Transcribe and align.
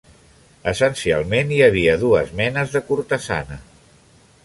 Essencialment, 0.71 1.53
hi 1.57 1.61
havia 1.67 1.99
dues 2.07 2.35
menes 2.43 2.77
de 2.79 2.85
cortesana. 2.91 3.65